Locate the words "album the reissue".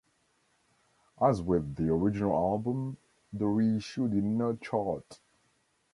2.35-4.07